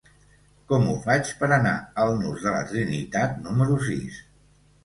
Com 0.71 0.87
ho 0.93 0.95
faig 1.03 1.33
per 1.41 1.49
anar 1.57 1.75
al 2.05 2.13
nus 2.23 2.47
de 2.47 2.57
la 2.57 2.65
Trinitat 2.73 3.39
número 3.47 3.79
sis? 3.91 4.19